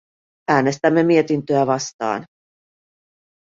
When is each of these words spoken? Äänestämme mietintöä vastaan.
Äänestämme 0.49 1.03
mietintöä 1.03 1.65
vastaan. 1.67 2.25